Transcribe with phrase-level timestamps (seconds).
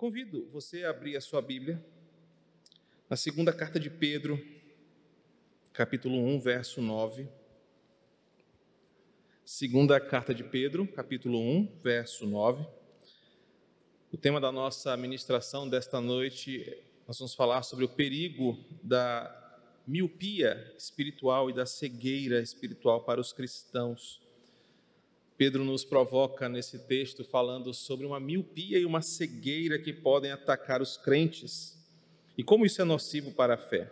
[0.00, 1.78] Convido você a abrir a sua Bíblia
[3.06, 4.42] na segunda carta de Pedro,
[5.74, 7.28] capítulo 1, verso 9.
[9.44, 12.66] Segunda carta de Pedro, capítulo 1, verso 9.
[14.10, 19.30] O tema da nossa ministração desta noite, nós vamos falar sobre o perigo da
[19.86, 24.22] miopia espiritual e da cegueira espiritual para os cristãos.
[25.40, 30.82] Pedro nos provoca nesse texto falando sobre uma miopia e uma cegueira que podem atacar
[30.82, 31.82] os crentes
[32.36, 33.90] e como isso é nocivo para a fé.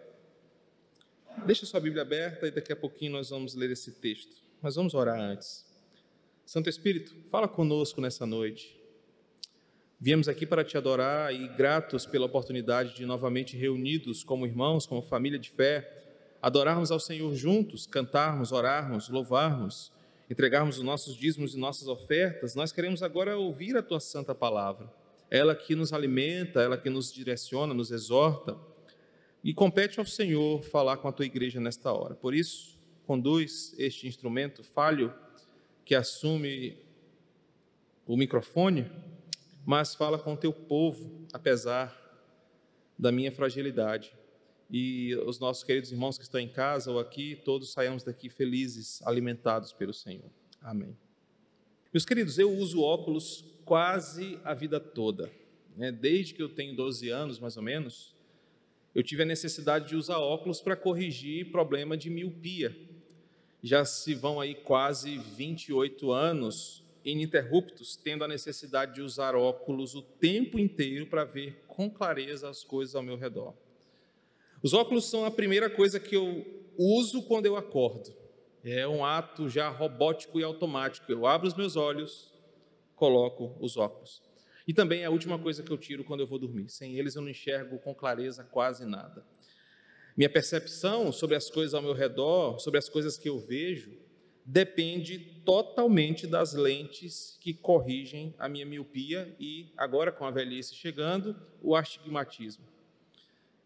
[1.47, 4.43] Deixa sua Bíblia aberta e daqui a pouquinho nós vamos ler esse texto.
[4.61, 5.65] Mas vamos orar antes.
[6.45, 8.79] Santo Espírito, fala conosco nessa noite.
[9.99, 15.01] Viemos aqui para te adorar e gratos pela oportunidade de novamente reunidos como irmãos, como
[15.01, 19.97] família de fé, adorarmos ao Senhor juntos, cantarmos, orarmos, louvarmos
[20.31, 24.93] entregarmos os nossos dízimos e nossas ofertas, nós queremos agora ouvir a tua santa palavra.
[25.31, 28.57] Ela que nos alimenta, ela que nos direciona, nos exorta.
[29.43, 32.15] E compete ao Senhor falar com a tua igreja nesta hora.
[32.15, 35.15] Por isso, conduz este instrumento falho
[35.85, 36.79] que assume
[38.07, 38.91] o microfone,
[39.65, 41.97] mas fala com o teu povo, apesar
[42.99, 44.18] da minha fragilidade
[44.71, 49.01] e os nossos queridos irmãos que estão em casa ou aqui, todos saiamos daqui felizes,
[49.07, 50.31] alimentados pelo Senhor.
[50.61, 50.97] Amém.
[51.93, 55.31] Meus queridos, eu uso óculos quase a vida toda.
[55.77, 55.91] Né?
[55.91, 58.15] Desde que eu tenho 12 anos, mais ou menos,
[58.95, 62.77] eu tive a necessidade de usar óculos para corrigir problema de miopia.
[63.63, 70.03] Já se vão aí quase 28 anos ininterruptos, tendo a necessidade de usar óculos o
[70.03, 73.55] tempo inteiro para ver com clareza as coisas ao meu redor.
[74.63, 76.45] Os óculos são a primeira coisa que eu
[76.77, 78.13] uso quando eu acordo.
[78.65, 81.11] É um ato já robótico e automático.
[81.11, 82.33] Eu abro os meus olhos,
[82.97, 84.23] coloco os óculos.
[84.67, 86.69] E também é a última coisa que eu tiro quando eu vou dormir.
[86.69, 89.25] Sem eles eu não enxergo com clareza quase nada.
[90.17, 93.97] Minha percepção sobre as coisas ao meu redor, sobre as coisas que eu vejo,
[94.45, 101.37] depende totalmente das lentes que corrigem a minha miopia e, agora com a velhice chegando,
[101.63, 102.65] o astigmatismo.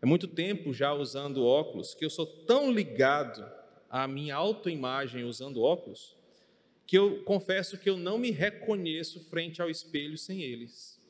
[0.03, 3.49] É muito tempo já usando óculos que eu sou tão ligado
[3.89, 6.17] à minha autoimagem usando óculos
[6.85, 11.01] que eu confesso que eu não me reconheço frente ao espelho sem eles.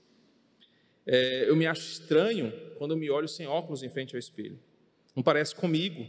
[1.06, 4.60] É, eu me acho estranho quando eu me olho sem óculos em frente ao espelho.
[5.16, 6.06] Não parece comigo.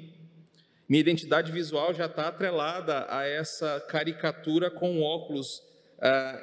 [0.87, 5.63] Minha identidade visual já está atrelada a essa caricatura com óculos
[5.99, 6.39] ah,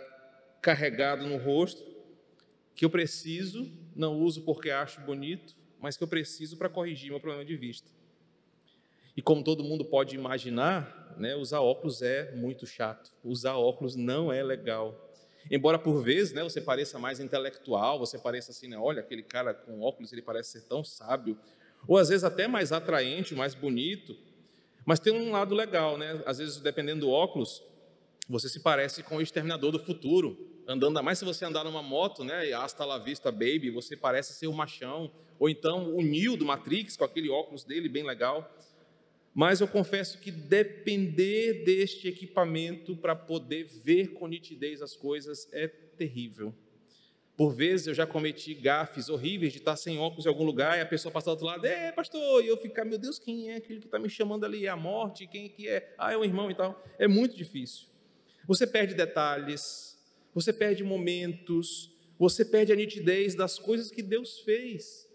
[0.62, 1.84] carregado no rosto,
[2.74, 7.20] que eu preciso, não uso porque acho bonito, mas que eu preciso para corrigir meu
[7.20, 7.90] problema de vista.
[9.16, 13.12] E como todo mundo pode imaginar, né, usar óculos é muito chato.
[13.24, 15.10] Usar óculos não é legal.
[15.50, 19.52] Embora por vezes né, você pareça mais intelectual, você pareça assim, né, olha, aquele cara
[19.54, 21.38] com óculos, ele parece ser tão sábio,
[21.88, 24.16] ou às vezes até mais atraente, mais bonito,
[24.84, 26.22] mas tem um lado legal, né?
[26.26, 27.62] Às vezes, dependendo do óculos,
[28.28, 31.82] você se parece com o exterminador do futuro, andando, a mais se você andar numa
[31.82, 36.00] moto, né, e hasta la vista baby, você parece ser o machão, ou então o
[36.00, 38.48] Neo do Matrix, com aquele óculos dele bem legal.
[39.34, 45.66] Mas eu confesso que depender deste equipamento para poder ver com nitidez as coisas é
[45.68, 46.54] terrível.
[47.36, 50.82] Por vezes eu já cometi gafes horríveis de estar sem óculos em algum lugar e
[50.82, 53.56] a pessoa passar do outro lado, é pastor, e eu ficar, meu Deus, quem é
[53.56, 54.66] aquele que está me chamando ali?
[54.66, 55.26] É a morte?
[55.26, 55.94] Quem é que é?
[55.96, 56.80] Ah, é um irmão e tal.
[56.98, 57.86] É muito difícil.
[58.46, 59.89] Você perde detalhes,
[60.34, 65.08] você perde momentos, você perde a nitidez das coisas que Deus fez.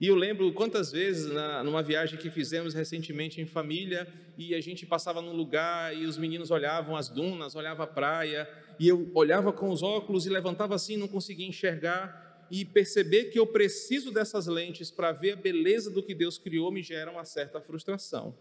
[0.00, 4.60] E eu lembro quantas vezes, na, numa viagem que fizemos recentemente em família, e a
[4.60, 8.48] gente passava num lugar e os meninos olhavam as dunas, olhavam a praia,
[8.78, 13.38] e eu olhava com os óculos e levantava assim, não conseguia enxergar, e perceber que
[13.38, 17.24] eu preciso dessas lentes para ver a beleza do que Deus criou me gera uma
[17.24, 18.34] certa frustração.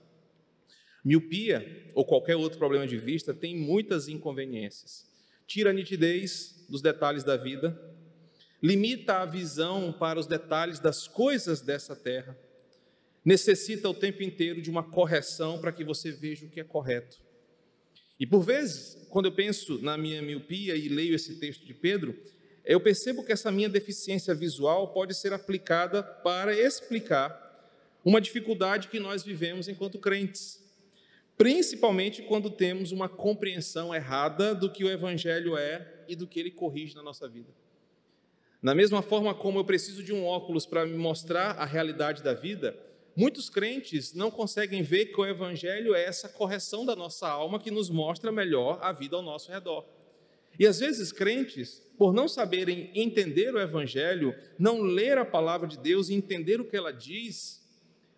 [1.03, 5.08] Miopia, ou qualquer outro problema de vista, tem muitas inconveniências.
[5.49, 7.75] Tira a nitidez dos detalhes da vida,
[8.61, 12.37] limita a visão para os detalhes das coisas dessa terra,
[13.25, 17.17] necessita o tempo inteiro de uma correção para que você veja o que é correto.
[18.19, 22.15] E por vezes, quando eu penso na minha miopia e leio esse texto de Pedro,
[22.63, 27.67] eu percebo que essa minha deficiência visual pode ser aplicada para explicar
[28.05, 30.61] uma dificuldade que nós vivemos enquanto crentes,
[31.39, 36.51] principalmente quando temos uma compreensão errada do que o Evangelho é e do que ele
[36.51, 37.47] corrige na nossa vida.
[38.61, 42.33] Na mesma forma como eu preciso de um óculos para me mostrar a realidade da
[42.33, 42.77] vida,
[43.15, 47.71] muitos crentes não conseguem ver que o Evangelho é essa correção da nossa alma que
[47.71, 49.85] nos mostra melhor a vida ao nosso redor.
[50.59, 55.77] E às vezes crentes, por não saberem entender o Evangelho, não ler a palavra de
[55.77, 57.65] Deus e entender o que ela diz,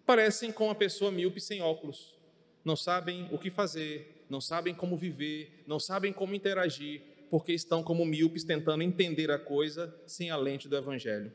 [0.08, 2.20] parecem com uma pessoa míope sem óculos.
[2.64, 7.82] Não sabem o que fazer, não sabem como viver, não sabem como interagir, porque estão
[7.82, 11.32] como míopes tentando entender a coisa sem a lente do Evangelho.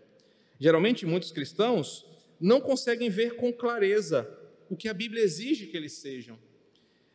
[0.59, 2.07] Geralmente, muitos cristãos
[2.41, 4.29] não conseguem ver com clareza
[4.69, 6.39] o que a Bíblia exige que eles sejam.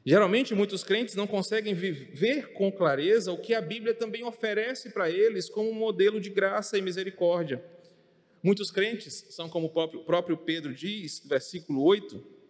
[0.03, 5.11] Geralmente, muitos crentes não conseguem ver com clareza o que a Bíblia também oferece para
[5.11, 7.63] eles como um modelo de graça e misericórdia.
[8.41, 12.40] Muitos crentes são, como o próprio Pedro diz, versículo 8,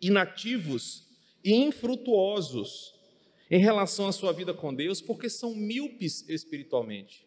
[0.00, 1.06] inativos
[1.44, 2.94] e infrutuosos
[3.50, 7.26] em relação à sua vida com Deus, porque são míopes espiritualmente.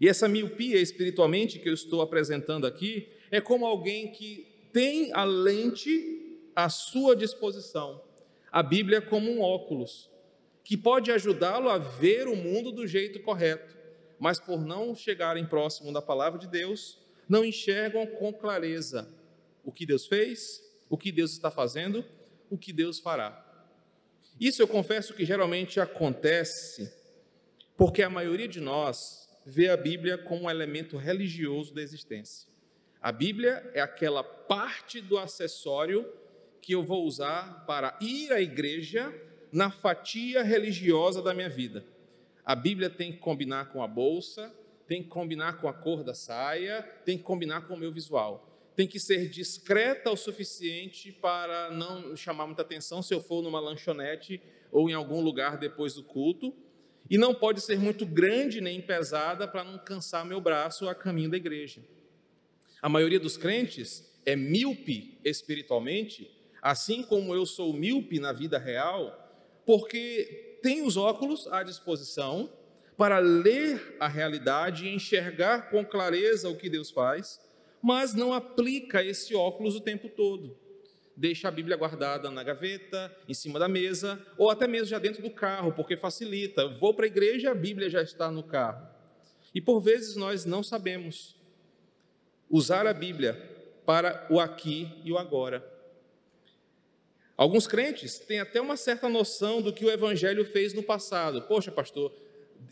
[0.00, 5.24] E essa miopia espiritualmente que eu estou apresentando aqui é como alguém que tem a
[5.24, 8.08] lente à sua disposição
[8.50, 10.10] a Bíblia como um óculos,
[10.64, 13.76] que pode ajudá-lo a ver o mundo do jeito correto,
[14.18, 16.98] mas por não chegarem próximo da palavra de Deus,
[17.28, 19.08] não enxergam com clareza
[19.64, 22.04] o que Deus fez, o que Deus está fazendo,
[22.50, 23.44] o que Deus fará.
[24.40, 26.92] Isso eu confesso que geralmente acontece
[27.76, 32.48] porque a maioria de nós vê a Bíblia como um elemento religioso da existência.
[33.00, 36.12] A Bíblia é aquela parte do acessório
[36.60, 39.14] que eu vou usar para ir à igreja
[39.52, 41.84] na fatia religiosa da minha vida.
[42.44, 44.52] A Bíblia tem que combinar com a bolsa,
[44.86, 48.47] tem que combinar com a cor da saia, tem que combinar com o meu visual.
[48.78, 53.58] Tem que ser discreta o suficiente para não chamar muita atenção se eu for numa
[53.58, 54.40] lanchonete
[54.70, 56.54] ou em algum lugar depois do culto.
[57.10, 61.28] E não pode ser muito grande nem pesada para não cansar meu braço a caminho
[61.28, 61.82] da igreja.
[62.80, 66.30] A maioria dos crentes é míope espiritualmente
[66.62, 72.48] assim como eu sou míope na vida real, porque tem os óculos à disposição
[72.96, 77.40] para ler a realidade e enxergar com clareza o que Deus faz,
[77.82, 80.56] mas não aplica esse óculos o tempo todo.
[81.16, 85.22] Deixa a Bíblia guardada na gaveta, em cima da mesa, ou até mesmo já dentro
[85.22, 86.62] do carro, porque facilita.
[86.62, 88.86] Eu vou para a igreja, a Bíblia já está no carro.
[89.54, 91.36] E por vezes nós não sabemos
[92.48, 93.34] usar a Bíblia
[93.84, 95.66] para o aqui e o agora.
[97.36, 101.42] Alguns crentes têm até uma certa noção do que o Evangelho fez no passado.
[101.42, 102.12] Poxa, pastor,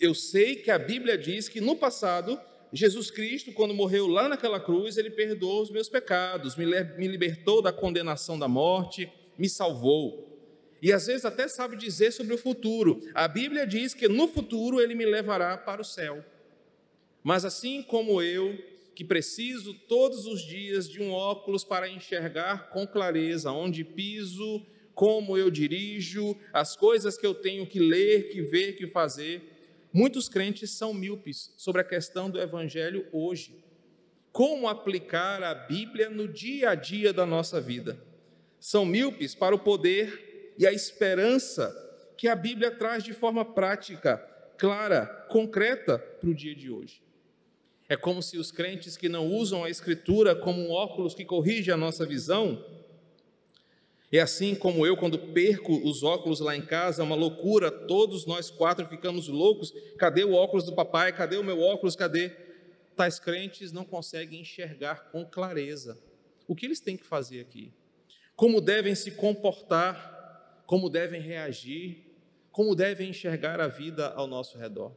[0.00, 2.40] eu sei que a Bíblia diz que no passado,
[2.76, 7.72] Jesus Cristo, quando morreu lá naquela cruz, ele perdoou os meus pecados, me libertou da
[7.72, 10.26] condenação da morte, me salvou.
[10.82, 13.00] E às vezes até sabe dizer sobre o futuro.
[13.14, 16.24] A Bíblia diz que no futuro ele me levará para o céu.
[17.22, 18.56] Mas assim como eu,
[18.94, 24.64] que preciso todos os dias de um óculos para enxergar com clareza onde piso,
[24.94, 29.55] como eu dirijo, as coisas que eu tenho que ler, que ver, que fazer.
[29.96, 33.64] Muitos crentes são míopes sobre a questão do evangelho hoje.
[34.30, 37.98] Como aplicar a Bíblia no dia a dia da nossa vida?
[38.60, 41.74] São míopes para o poder e a esperança
[42.14, 44.18] que a Bíblia traz de forma prática,
[44.58, 47.02] clara, concreta para o dia de hoje.
[47.88, 51.72] É como se os crentes que não usam a Escritura como um óculos que corrige
[51.72, 52.62] a nossa visão,
[54.12, 58.24] é assim como eu, quando perco os óculos lá em casa, é uma loucura, todos
[58.24, 59.72] nós quatro ficamos loucos.
[59.98, 61.12] Cadê o óculos do papai?
[61.12, 61.96] Cadê o meu óculos?
[61.96, 62.30] Cadê?
[62.94, 65.98] Tais crentes não conseguem enxergar com clareza
[66.46, 67.72] o que eles têm que fazer aqui,
[68.36, 72.04] como devem se comportar, como devem reagir,
[72.52, 74.92] como devem enxergar a vida ao nosso redor.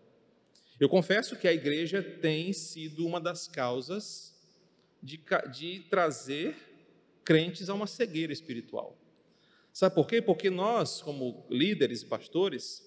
[0.80, 4.34] Eu confesso que a igreja tem sido uma das causas
[5.02, 5.20] de,
[5.52, 6.56] de trazer
[7.26, 8.99] crentes a uma cegueira espiritual.
[9.74, 10.22] Sabe por quê?
[10.22, 12.84] Porque nós, como líderes e pastores,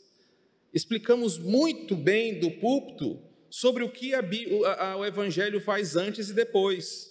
[0.73, 3.21] explicamos muito bem do púlpito
[3.51, 4.23] sobre o que a,
[4.79, 7.11] a, o Evangelho faz antes e depois.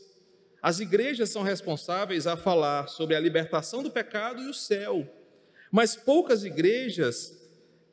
[0.61, 5.07] As igrejas são responsáveis a falar sobre a libertação do pecado e o céu,
[5.71, 7.39] mas poucas igrejas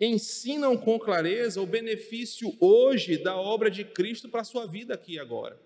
[0.01, 5.15] ensinam com clareza o benefício hoje da obra de Cristo para a sua vida aqui
[5.15, 5.61] e agora.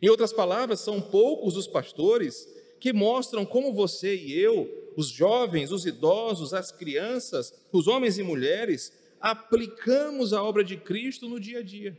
[0.00, 2.46] Em outras palavras, são poucos os pastores
[2.78, 8.22] que mostram como você e eu, os jovens, os idosos, as crianças, os homens e
[8.22, 11.98] mulheres, aplicamos a obra de Cristo no dia a dia.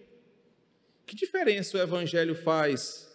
[1.05, 3.07] Que diferença o Evangelho faz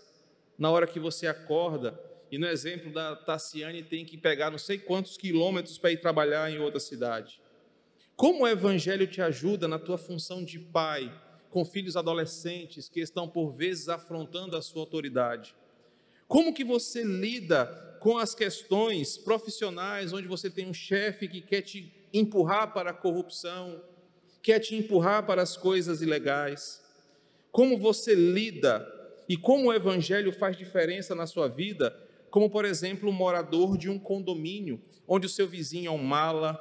[0.57, 1.99] na hora que você acorda
[2.31, 6.51] e no exemplo da Tassiane tem que pegar não sei quantos quilômetros para ir trabalhar
[6.51, 7.43] em outra cidade?
[8.17, 11.12] Como o Evangelho te ajuda na tua função de pai,
[11.51, 15.55] com filhos adolescentes que estão por vezes afrontando a sua autoridade?
[16.27, 21.63] Como que você lida com as questões profissionais, onde você tem um chefe que quer
[21.63, 23.81] te empurrar para a corrupção,
[24.43, 26.83] quer te empurrar para as coisas ilegais.
[27.53, 28.85] Como você lida
[29.29, 31.97] e como o evangelho faz diferença na sua vida,
[32.29, 36.59] como por exemplo, um morador de um condomínio, onde o seu vizinho é um mala,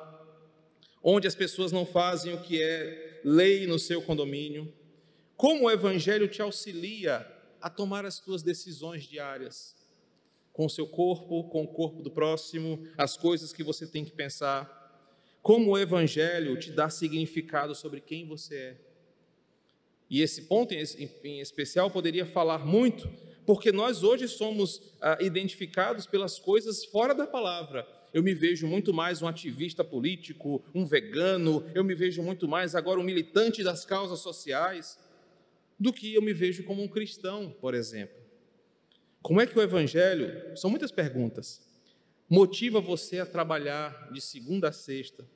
[1.02, 4.72] onde as pessoas não fazem o que é lei no seu condomínio.
[5.36, 7.26] Como o evangelho te auxilia
[7.60, 9.81] a tomar as suas decisões diárias
[10.54, 14.12] com o seu corpo, com o corpo do próximo, as coisas que você tem que
[14.12, 14.80] pensar.
[15.42, 18.78] Como o Evangelho te dá significado sobre quem você é.
[20.10, 23.10] E esse ponto em especial poderia falar muito,
[23.46, 27.88] porque nós hoje somos ah, identificados pelas coisas fora da palavra.
[28.14, 32.76] Eu me vejo muito mais um ativista político, um vegano, eu me vejo muito mais
[32.76, 35.00] agora um militante das causas sociais,
[35.80, 38.21] do que eu me vejo como um cristão, por exemplo.
[39.22, 41.62] Como é que o Evangelho, são muitas perguntas,
[42.28, 45.28] motiva você a trabalhar de segunda a sexta,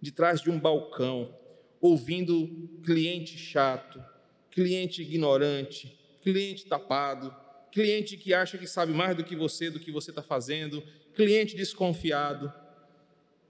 [0.00, 1.36] de trás de um balcão,
[1.80, 2.48] ouvindo
[2.82, 4.02] cliente chato,
[4.50, 7.34] cliente ignorante, cliente tapado,
[7.70, 10.82] cliente que acha que sabe mais do que você, do que você está fazendo,
[11.14, 12.50] cliente desconfiado.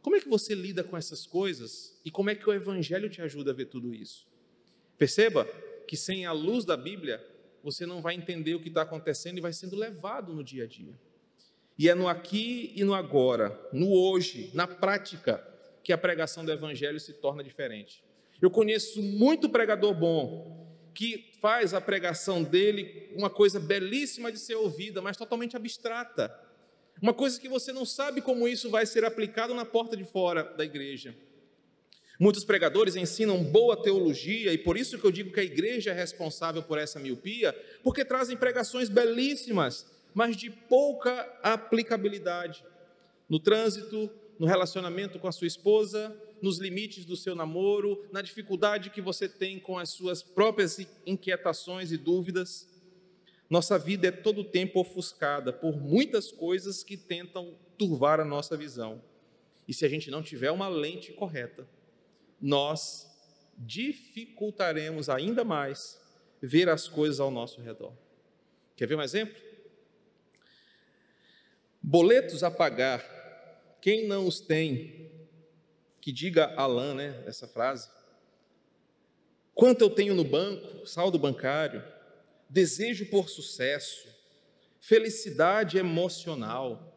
[0.03, 3.23] Como é que você lida com essas coisas e como é que o Evangelho te
[3.23, 4.27] ajuda a ver tudo isso?
[4.99, 5.45] Perceba
[5.87, 7.25] que sem a luz da Bíblia,
[7.67, 10.67] você não vai entender o que está acontecendo e vai sendo levado no dia a
[10.69, 10.95] dia.
[11.77, 15.45] E é no aqui e no agora, no hoje, na prática,
[15.83, 18.05] que a pregação do Evangelho se torna diferente.
[18.41, 24.55] Eu conheço muito pregador bom que faz a pregação dele uma coisa belíssima de ser
[24.55, 26.33] ouvida, mas totalmente abstrata.
[27.03, 30.45] Uma coisa que você não sabe como isso vai ser aplicado na porta de fora
[30.45, 31.17] da igreja.
[32.19, 35.95] Muitos pregadores ensinam boa teologia e por isso que eu digo que a igreja é
[35.95, 42.65] responsável por essa miopia, porque trazem pregações belíssimas, mas de pouca aplicabilidade
[43.29, 48.91] no trânsito, no relacionamento com a sua esposa, nos limites do seu namoro, na dificuldade
[48.91, 52.69] que você tem com as suas próprias inquietações e dúvidas.
[53.49, 58.57] Nossa vida é todo o tempo ofuscada por muitas coisas que tentam turvar a nossa
[58.57, 59.03] visão.
[59.69, 61.67] E se a gente não tiver uma lente correta,
[62.41, 63.07] nós
[63.59, 66.01] dificultaremos ainda mais
[66.43, 67.93] ver as coisas ao nosso redor.
[68.77, 69.43] Quer ver um exemplo?
[71.83, 73.01] Boletos a pagar,
[73.81, 75.11] quem não os tem,
[76.01, 77.89] que diga Alain, né, essa frase.
[79.55, 81.83] Quanto eu tenho no banco, saldo bancário,
[82.49, 84.07] desejo por sucesso,
[84.81, 86.93] felicidade emocional,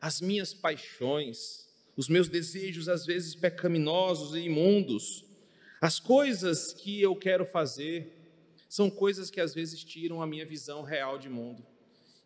[0.00, 1.63] as minhas paixões,
[1.96, 5.24] os meus desejos às vezes pecaminosos e imundos,
[5.80, 8.12] as coisas que eu quero fazer,
[8.68, 11.64] são coisas que às vezes tiram a minha visão real de mundo.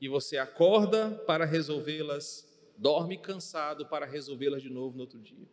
[0.01, 5.47] E você acorda para resolvê-las, dorme cansado para resolvê-las de novo no outro dia.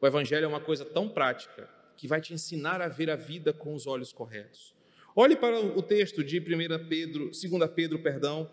[0.00, 3.52] O evangelho é uma coisa tão prática que vai te ensinar a ver a vida
[3.52, 4.74] com os olhos corretos.
[5.16, 8.50] Olhe para o texto de 1 Pedro, 2 Pedro, perdão,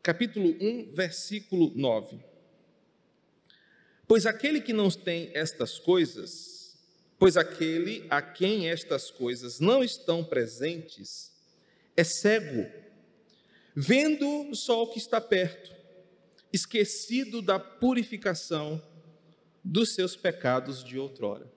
[0.00, 2.18] capítulo 1, versículo 9.
[4.08, 6.76] Pois aquele que não tem estas coisas,
[7.18, 11.32] pois aquele a quem estas coisas não estão presentes,
[11.96, 12.70] é cego,
[13.74, 15.74] vendo só o que está perto,
[16.52, 18.80] esquecido da purificação
[19.64, 21.50] dos seus pecados de outrora.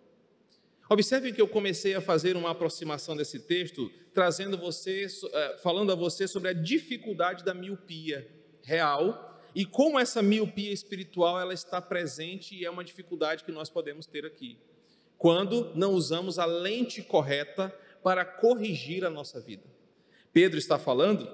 [0.89, 5.95] Observe que eu comecei a fazer uma aproximação desse texto, trazendo você, eh, falando a
[5.95, 8.27] você sobre a dificuldade da miopia
[8.63, 13.69] real e como essa miopia espiritual ela está presente e é uma dificuldade que nós
[13.69, 14.57] podemos ter aqui,
[15.17, 19.63] quando não usamos a lente correta para corrigir a nossa vida.
[20.31, 21.29] Pedro está falando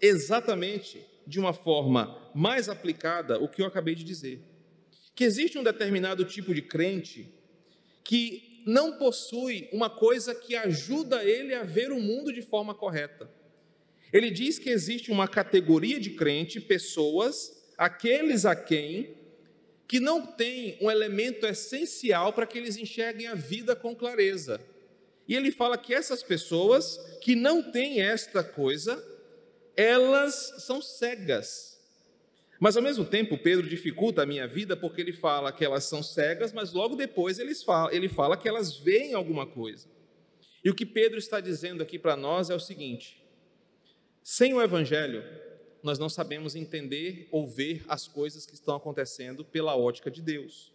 [0.00, 4.42] exatamente de uma forma mais aplicada o que eu acabei de dizer,
[5.14, 7.32] que existe um determinado tipo de crente
[8.02, 13.30] que não possui uma coisa que ajuda ele a ver o mundo de forma correta.
[14.12, 19.16] Ele diz que existe uma categoria de crente, pessoas aqueles a quem
[19.86, 24.60] que não tem um elemento essencial para que eles enxerguem a vida com clareza.
[25.26, 29.02] E ele fala que essas pessoas que não têm esta coisa,
[29.76, 31.78] elas são cegas.
[32.60, 36.02] Mas ao mesmo tempo, Pedro dificulta a minha vida porque ele fala que elas são
[36.02, 39.86] cegas, mas logo depois ele fala, ele fala que elas veem alguma coisa.
[40.64, 43.22] E o que Pedro está dizendo aqui para nós é o seguinte:
[44.22, 45.22] sem o Evangelho,
[45.82, 50.72] nós não sabemos entender ou ver as coisas que estão acontecendo pela ótica de Deus.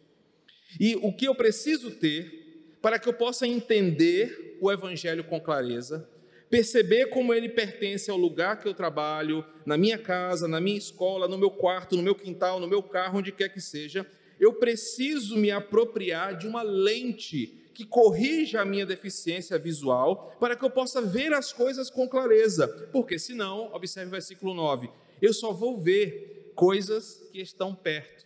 [0.79, 2.41] E o que eu preciso ter
[2.81, 6.10] para que eu possa entender o Evangelho com clareza,
[6.50, 11.27] perceber como ele pertence ao lugar que eu trabalho, na minha casa, na minha escola,
[11.27, 14.05] no meu quarto, no meu quintal, no meu carro, onde quer que seja,
[14.39, 20.63] eu preciso me apropriar de uma lente que corrija a minha deficiência visual, para que
[20.63, 22.68] eu possa ver as coisas com clareza.
[22.92, 24.89] Porque senão, observe o versículo 9,
[25.22, 28.25] eu só vou ver coisas que estão perto.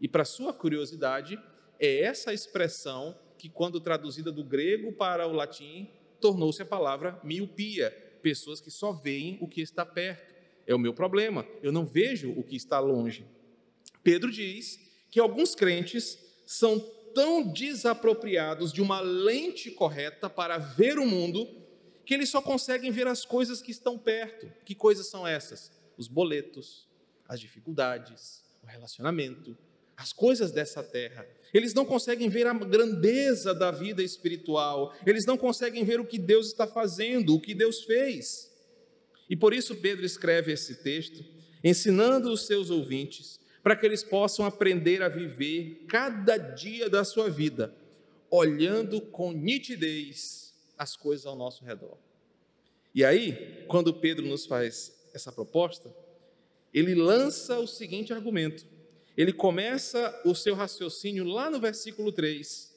[0.00, 1.38] E para sua curiosidade,
[1.78, 5.88] é essa expressão que, quando traduzida do grego para o latim,
[6.20, 7.90] tornou-se a palavra miopia,
[8.22, 10.34] pessoas que só veem o que está perto.
[10.66, 13.24] É o meu problema, eu não vejo o que está longe.
[14.02, 14.78] Pedro diz
[15.10, 16.78] que alguns crentes são
[17.14, 21.48] tão desapropriados de uma lente correta para ver o mundo
[22.04, 24.50] que eles só conseguem ver as coisas que estão perto.
[24.64, 25.70] Que coisas são essas?
[25.96, 26.88] Os boletos,
[27.28, 29.56] as dificuldades, o relacionamento,
[29.96, 31.26] as coisas dessa terra.
[31.52, 36.18] Eles não conseguem ver a grandeza da vida espiritual, eles não conseguem ver o que
[36.18, 38.50] Deus está fazendo, o que Deus fez.
[39.28, 41.24] E por isso Pedro escreve esse texto,
[41.62, 47.28] ensinando os seus ouvintes, para que eles possam aprender a viver cada dia da sua
[47.28, 47.74] vida,
[48.30, 51.98] olhando com nitidez as coisas ao nosso redor.
[52.94, 55.94] E aí, quando Pedro nos faz essa proposta,
[56.72, 58.66] ele lança o seguinte argumento
[59.20, 62.74] ele começa o seu raciocínio lá no versículo 3.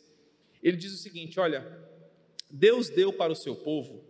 [0.61, 1.65] Ele diz o seguinte: Olha,
[2.49, 4.03] Deus deu para o seu povo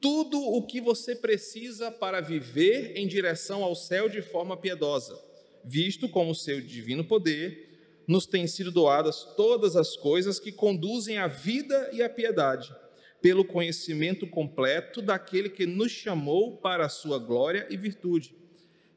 [0.00, 5.20] tudo o que você precisa para viver em direção ao céu de forma piedosa,
[5.64, 7.68] visto como seu divino poder
[8.06, 12.74] nos tem sido doadas todas as coisas que conduzem à vida e à piedade,
[13.20, 18.34] pelo conhecimento completo daquele que nos chamou para a sua glória e virtude.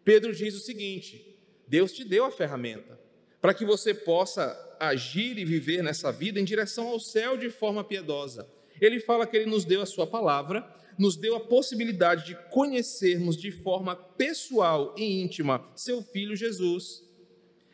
[0.03, 1.37] Pedro diz o seguinte:
[1.67, 2.99] Deus te deu a ferramenta
[3.41, 7.83] para que você possa agir e viver nessa vida em direção ao céu de forma
[7.83, 8.47] piedosa.
[8.79, 10.67] Ele fala que ele nos deu a sua palavra,
[11.01, 17.03] nos deu a possibilidade de conhecermos de forma pessoal e íntima seu filho Jesus.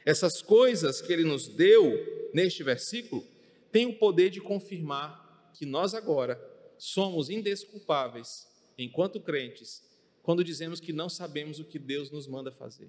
[0.06, 3.22] Essas coisas que ele nos deu neste versículo
[3.70, 6.42] têm o poder de confirmar que nós agora
[6.78, 9.84] somos indesculpáveis enquanto crentes
[10.24, 12.88] quando dizemos que não sabemos o que Deus nos manda fazer.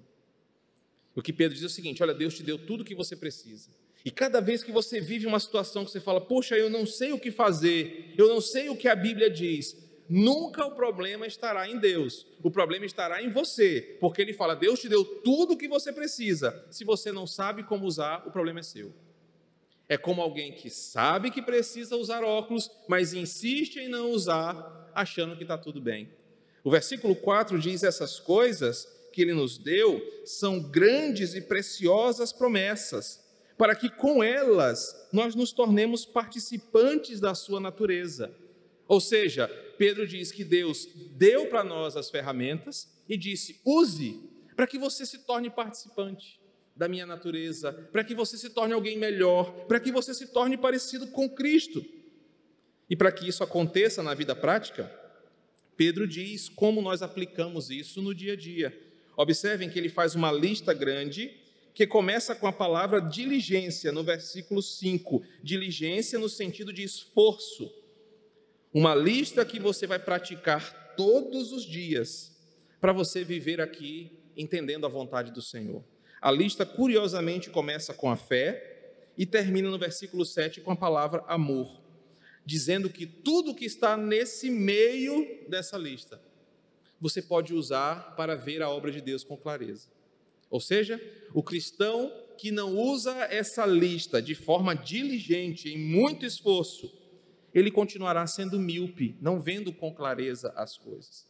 [1.13, 3.13] O que Pedro diz é o seguinte: olha, Deus te deu tudo o que você
[3.13, 3.69] precisa.
[4.05, 7.11] E cada vez que você vive uma situação que você fala, poxa, eu não sei
[7.11, 11.69] o que fazer, eu não sei o que a Bíblia diz, nunca o problema estará
[11.69, 15.57] em Deus, o problema estará em você, porque ele fala: Deus te deu tudo o
[15.57, 16.65] que você precisa.
[16.71, 18.91] Se você não sabe como usar, o problema é seu.
[19.87, 25.35] É como alguém que sabe que precisa usar óculos, mas insiste em não usar, achando
[25.35, 26.09] que está tudo bem.
[26.63, 33.25] O versículo 4 diz essas coisas que ele nos deu são grandes e preciosas promessas,
[33.57, 38.31] para que com elas nós nos tornemos participantes da sua natureza.
[38.89, 39.47] Ou seja,
[39.77, 44.19] Pedro diz que Deus deu para nós as ferramentas e disse: use
[44.55, 46.41] para que você se torne participante
[46.75, 50.57] da minha natureza, para que você se torne alguém melhor, para que você se torne
[50.57, 51.85] parecido com Cristo.
[52.89, 54.91] E para que isso aconteça na vida prática,
[55.77, 58.77] Pedro diz como nós aplicamos isso no dia a dia.
[59.15, 61.37] Observem que ele faz uma lista grande
[61.75, 65.23] que começa com a palavra diligência, no versículo 5.
[65.43, 67.71] Diligência no sentido de esforço.
[68.73, 72.37] Uma lista que você vai praticar todos os dias
[72.79, 75.83] para você viver aqui entendendo a vontade do Senhor.
[76.21, 81.23] A lista, curiosamente, começa com a fé e termina no versículo 7 com a palavra
[81.27, 81.81] amor,
[82.45, 86.21] dizendo que tudo que está nesse meio dessa lista
[87.01, 89.87] você pode usar para ver a obra de Deus com clareza.
[90.49, 91.01] Ou seja,
[91.33, 96.91] o cristão que não usa essa lista de forma diligente, em muito esforço,
[97.53, 101.27] ele continuará sendo míope, não vendo com clareza as coisas.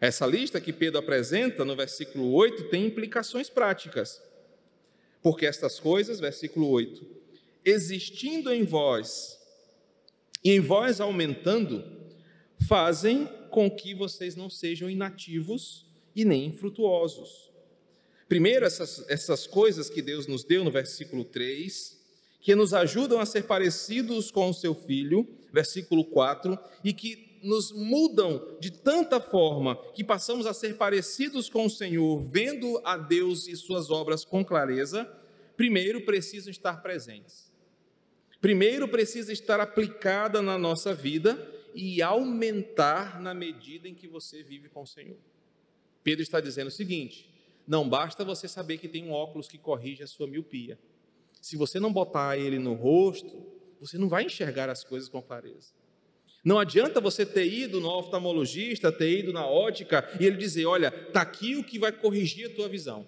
[0.00, 4.22] Essa lista que Pedro apresenta no versículo 8 tem implicações práticas.
[5.22, 7.04] Porque estas coisas, versículo 8,
[7.64, 9.38] existindo em vós
[10.44, 11.84] e em vós aumentando,
[12.68, 17.50] fazem com que vocês não sejam inativos e nem infrutuosos.
[18.28, 21.95] Primeiro, essas, essas coisas que Deus nos deu no versículo 3,
[22.40, 27.72] que nos ajudam a ser parecidos com o seu filho, versículo 4, e que nos
[27.72, 33.46] mudam de tanta forma que passamos a ser parecidos com o Senhor, vendo a Deus
[33.46, 35.04] e suas obras com clareza,
[35.56, 37.52] primeiro precisam estar presentes.
[38.40, 44.68] Primeiro precisa estar aplicada na nossa vida e aumentar na medida em que você vive
[44.68, 45.18] com o Senhor.
[46.02, 47.28] Pedro está dizendo o seguinte:
[47.66, 50.78] não basta você saber que tem um óculos que corrige a sua miopia.
[51.46, 53.46] Se você não botar ele no rosto,
[53.78, 55.72] você não vai enxergar as coisas com clareza.
[56.44, 60.88] Não adianta você ter ido no oftalmologista, ter ido na ótica e ele dizer: Olha,
[60.88, 63.06] está aqui o que vai corrigir a tua visão.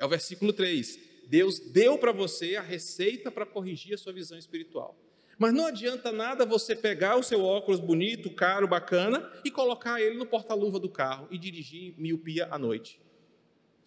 [0.00, 0.98] É o versículo 3.
[1.28, 4.98] Deus deu para você a receita para corrigir a sua visão espiritual.
[5.38, 10.16] Mas não adianta nada você pegar o seu óculos bonito, caro, bacana e colocar ele
[10.16, 13.00] no porta-luva do carro e dirigir miopia à noite.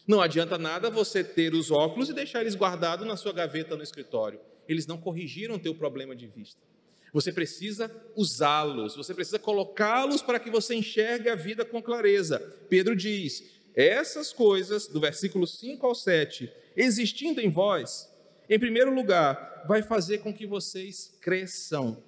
[0.10, 3.84] Não adianta nada você ter os óculos e deixar eles guardados na sua gaveta no
[3.84, 4.40] escritório.
[4.68, 6.60] Eles não corrigiram o teu problema de vista.
[7.14, 12.40] Você precisa usá-los, você precisa colocá-los para que você enxergue a vida com clareza.
[12.68, 18.12] Pedro diz: essas coisas, do versículo 5 ao 7, existindo em vós,
[18.50, 22.04] em primeiro lugar, vai fazer com que vocês cresçam,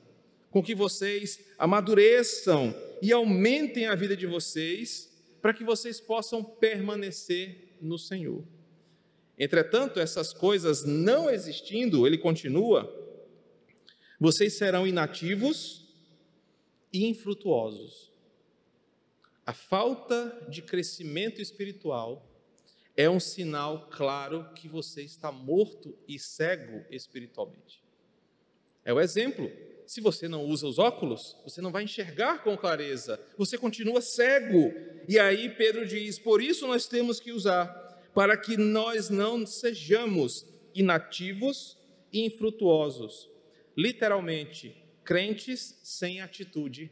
[0.49, 5.07] com que vocês amadureçam e aumentem a vida de vocês,
[5.39, 8.43] para que vocês possam permanecer no Senhor.
[9.37, 12.89] Entretanto, essas coisas não existindo, ele continua,
[14.19, 15.87] vocês serão inativos
[16.93, 18.11] e infrutuosos.
[19.45, 22.31] A falta de crescimento espiritual
[22.95, 27.81] é um sinal claro que você está morto e cego espiritualmente.
[28.85, 29.51] É o exemplo.
[29.91, 34.73] Se você não usa os óculos, você não vai enxergar com clareza, você continua cego.
[35.05, 37.67] E aí Pedro diz: por isso nós temos que usar,
[38.15, 41.77] para que nós não sejamos inativos
[42.09, 43.29] e infrutuosos.
[43.75, 46.89] Literalmente, crentes sem atitude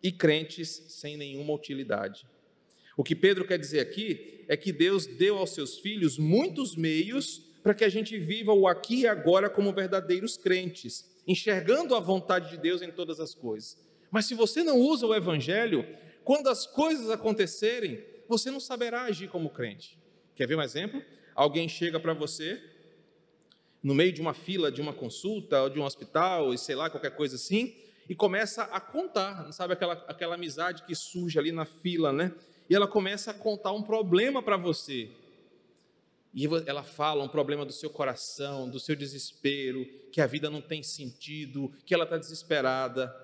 [0.00, 2.24] e crentes sem nenhuma utilidade.
[2.96, 7.42] O que Pedro quer dizer aqui é que Deus deu aos seus filhos muitos meios
[7.64, 12.50] para que a gente viva o aqui e agora como verdadeiros crentes, enxergando a vontade
[12.50, 13.78] de Deus em todas as coisas.
[14.10, 15.86] Mas se você não usa o evangelho,
[16.24, 19.98] quando as coisas acontecerem, você não saberá agir como crente.
[20.34, 21.02] Quer ver um exemplo?
[21.34, 22.62] Alguém chega para você
[23.82, 26.88] no meio de uma fila de uma consulta ou de um hospital, e sei lá,
[26.88, 27.74] qualquer coisa assim,
[28.08, 32.32] e começa a contar, sabe aquela, aquela amizade que surge ali na fila, né?
[32.72, 35.10] e ela começa a contar um problema para você.
[36.34, 40.62] E ela fala um problema do seu coração, do seu desespero, que a vida não
[40.62, 43.14] tem sentido, que ela está desesperada.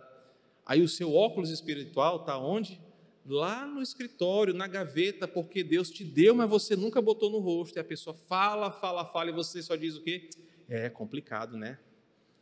[0.66, 2.79] Aí o seu óculos espiritual está onde?
[3.25, 7.77] Lá no escritório, na gaveta, porque Deus te deu, mas você nunca botou no rosto.
[7.77, 10.29] E a pessoa fala, fala, fala, e você só diz o quê?
[10.68, 11.79] É complicado, né?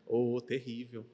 [0.05, 1.07] Ou oh, terrível.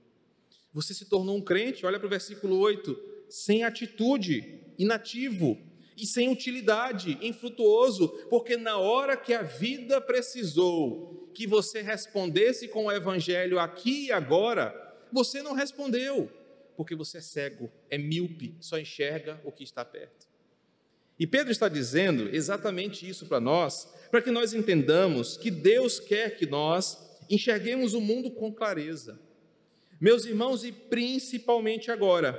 [0.72, 5.58] Você se tornou um crente, olha para o versículo 8, sem atitude, inativo
[5.96, 12.86] e sem utilidade, infrutuoso, porque na hora que a vida precisou que você respondesse com
[12.86, 14.74] o evangelho aqui e agora,
[15.10, 16.30] você não respondeu,
[16.76, 20.26] porque você é cego, é míope, só enxerga o que está perto.
[21.18, 26.36] E Pedro está dizendo exatamente isso para nós, para que nós entendamos que Deus quer
[26.36, 26.98] que nós
[27.30, 29.20] enxerguemos o mundo com clareza.
[30.00, 32.32] Meus irmãos, e principalmente agora,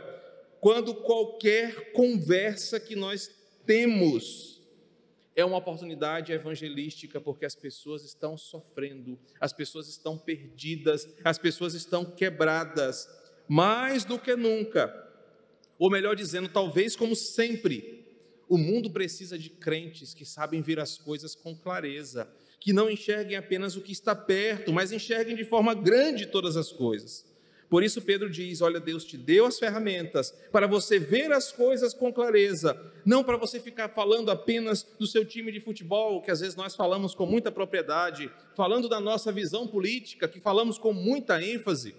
[0.60, 3.32] quando qualquer conversa que nós
[3.66, 4.54] temos
[5.36, 11.74] é uma oportunidade evangelística porque as pessoas estão sofrendo, as pessoas estão perdidas, as pessoas
[11.74, 13.10] estão quebradas,
[13.48, 14.94] mais do que nunca.
[15.80, 18.06] Ou melhor dizendo, talvez como sempre,
[18.48, 23.36] o mundo precisa de crentes que sabem ver as coisas com clareza, que não enxerguem
[23.36, 27.33] apenas o que está perto, mas enxerguem de forma grande todas as coisas.
[27.74, 31.92] Por isso, Pedro diz: Olha, Deus te deu as ferramentas para você ver as coisas
[31.92, 36.42] com clareza, não para você ficar falando apenas do seu time de futebol, que às
[36.42, 41.44] vezes nós falamos com muita propriedade, falando da nossa visão política, que falamos com muita
[41.44, 41.96] ênfase,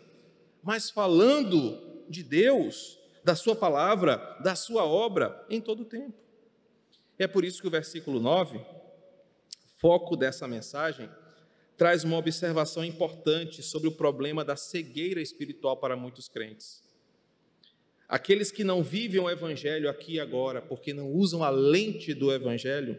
[0.62, 6.14] mas falando de Deus, da Sua palavra, da Sua obra em todo o tempo.
[7.18, 8.60] É por isso que o versículo 9,
[9.80, 11.10] foco dessa mensagem,
[11.76, 16.82] traz uma observação importante sobre o problema da cegueira espiritual para muitos crentes.
[18.08, 22.32] Aqueles que não vivem o Evangelho aqui e agora, porque não usam a lente do
[22.32, 22.98] Evangelho,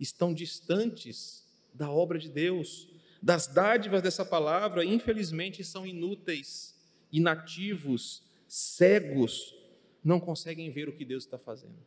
[0.00, 2.88] estão distantes da obra de Deus,
[3.22, 6.74] das dádivas dessa palavra, infelizmente são inúteis,
[7.12, 9.54] inativos, cegos,
[10.02, 11.78] não conseguem ver o que Deus está fazendo.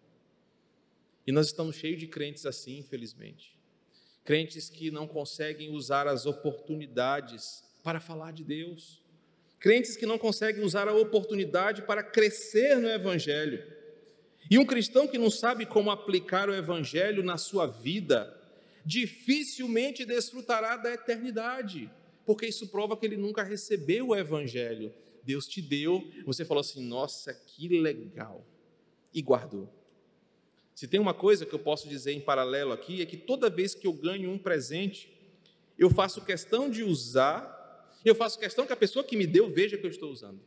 [1.28, 3.55] E nós estamos cheios de crentes assim, infelizmente
[4.26, 9.02] crentes que não conseguem usar as oportunidades para falar de Deus,
[9.60, 13.64] crentes que não conseguem usar a oportunidade para crescer no Evangelho.
[14.50, 18.36] E um cristão que não sabe como aplicar o Evangelho na sua vida,
[18.84, 21.90] dificilmente desfrutará da eternidade,
[22.26, 24.92] porque isso prova que ele nunca recebeu o Evangelho.
[25.24, 28.44] Deus te deu, você falou assim: nossa, que legal,
[29.14, 29.70] e guardou.
[30.76, 33.74] Se tem uma coisa que eu posso dizer em paralelo aqui, é que toda vez
[33.74, 35.10] que eu ganho um presente,
[35.80, 39.78] eu faço questão de usar, eu faço questão que a pessoa que me deu veja
[39.78, 40.42] que eu estou usando.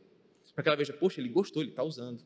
[0.53, 2.23] Para que ela veja, poxa, ele gostou, ele está usando.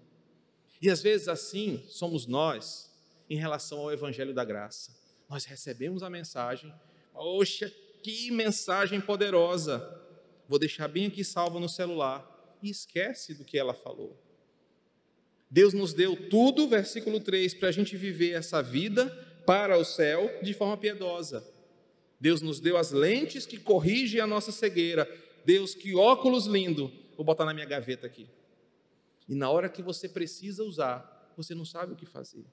[0.81, 2.91] E às vezes assim somos nós
[3.29, 4.93] em relação ao Evangelho da Graça.
[5.29, 6.73] Nós recebemos a mensagem,
[7.13, 9.79] poxa, que mensagem poderosa.
[10.49, 12.29] vou deixar bem aqui salvo no celular,
[12.61, 14.17] e esquece do que ela falou.
[15.53, 19.07] Deus nos deu tudo, versículo 3, para a gente viver essa vida
[19.45, 21.47] para o céu de forma piedosa.
[22.19, 25.07] Deus nos deu as lentes que corrigem a nossa cegueira.
[25.45, 28.27] Deus, que óculos lindo, vou botar na minha gaveta aqui.
[29.29, 32.45] E na hora que você precisa usar, você não sabe o que fazer.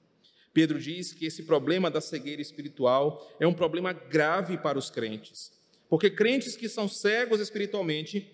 [0.52, 5.50] Pedro diz que esse problema da cegueira espiritual é um problema grave para os crentes.
[5.88, 8.30] Porque crentes que são cegos espiritualmente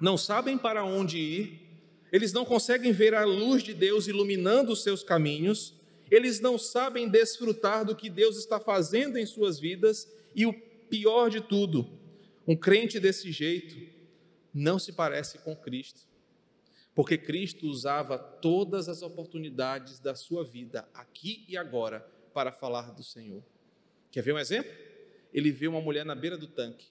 [0.00, 1.69] não sabem para onde ir,
[2.12, 5.74] eles não conseguem ver a luz de Deus iluminando os seus caminhos,
[6.10, 11.30] eles não sabem desfrutar do que Deus está fazendo em suas vidas e o pior
[11.30, 11.88] de tudo,
[12.46, 13.76] um crente desse jeito
[14.52, 16.02] não se parece com Cristo.
[16.94, 22.00] Porque Cristo usava todas as oportunidades da sua vida, aqui e agora,
[22.34, 23.42] para falar do Senhor.
[24.10, 24.72] Quer ver um exemplo?
[25.32, 26.88] Ele vê uma mulher na beira do tanque.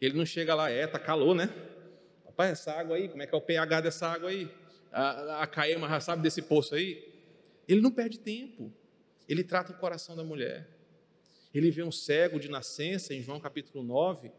[0.00, 1.52] Ele não chega lá, é, tá calor, né?
[2.32, 4.50] Papai, essa água aí, como é que é o pH dessa água aí?
[4.90, 7.06] A, a Caema já sabe desse poço aí?
[7.68, 8.72] Ele não perde tempo.
[9.28, 10.66] Ele trata o coração da mulher.
[11.54, 14.32] Ele vê um cego de nascença, em João capítulo 9,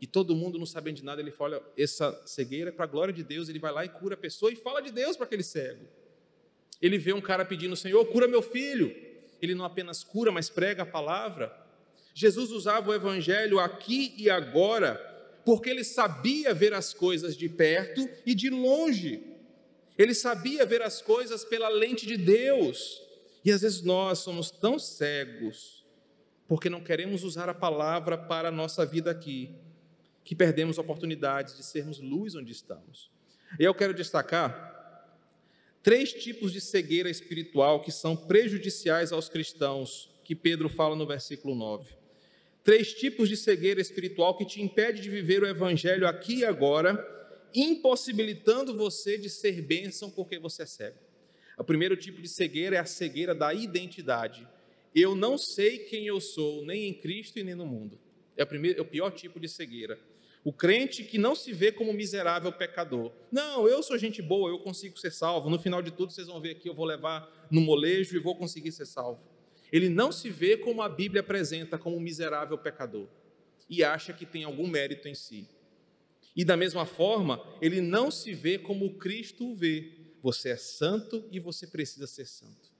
[0.00, 3.14] e todo mundo não sabendo de nada, ele fala: essa cegueira é para a glória
[3.14, 3.48] de Deus.
[3.48, 5.86] Ele vai lá e cura a pessoa e fala de Deus para aquele cego.
[6.82, 8.92] Ele vê um cara pedindo: Senhor, cura meu filho.
[9.40, 11.56] Ele não apenas cura, mas prega a palavra.
[12.12, 15.05] Jesus usava o evangelho aqui e agora,
[15.46, 19.22] porque ele sabia ver as coisas de perto e de longe.
[19.96, 23.00] Ele sabia ver as coisas pela lente de Deus.
[23.44, 25.86] E às vezes nós somos tão cegos,
[26.48, 29.54] porque não queremos usar a palavra para a nossa vida aqui,
[30.24, 33.08] que perdemos oportunidades de sermos luz onde estamos.
[33.60, 35.14] E eu quero destacar
[35.80, 41.54] três tipos de cegueira espiritual que são prejudiciais aos cristãos, que Pedro fala no versículo
[41.54, 42.05] 9.
[42.66, 46.98] Três tipos de cegueira espiritual que te impede de viver o evangelho aqui e agora,
[47.54, 50.98] impossibilitando você de ser bênção porque você é cego.
[51.56, 54.48] O primeiro tipo de cegueira é a cegueira da identidade.
[54.92, 58.00] Eu não sei quem eu sou, nem em Cristo e nem no mundo.
[58.36, 59.96] É o, primeiro, é o pior tipo de cegueira.
[60.42, 63.12] O crente que não se vê como miserável pecador.
[63.30, 65.48] Não, eu sou gente boa, eu consigo ser salvo.
[65.48, 68.34] No final de tudo, vocês vão ver aqui, eu vou levar no molejo e vou
[68.34, 69.35] conseguir ser salvo.
[69.72, 73.08] Ele não se vê como a Bíblia apresenta, como um miserável pecador.
[73.68, 75.48] E acha que tem algum mérito em si.
[76.36, 79.92] E da mesma forma, ele não se vê como Cristo o vê.
[80.22, 82.70] Você é santo e você precisa ser santo.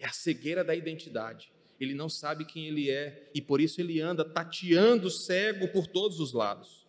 [0.00, 1.52] É a cegueira da identidade.
[1.78, 6.20] Ele não sabe quem ele é e por isso ele anda tateando cego por todos
[6.20, 6.86] os lados.